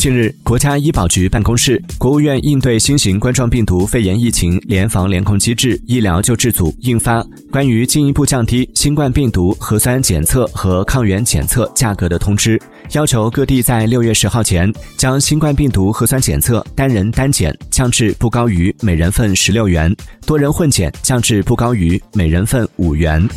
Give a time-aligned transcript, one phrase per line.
[0.00, 12.58] 近日国家医保局办公室国务院应对新型冠状病毒肺炎疫情联防联控机制医疗救治组印发关于进一步降低新冠病毒核酸检测和抗原检测价格的通知
[12.92, 19.94] 要求各地在六月十号前将新冠病毒核酸检测单人单检降至不高于每人份十六元
[20.24, 23.28] 多人混检降至不高于每人份五元。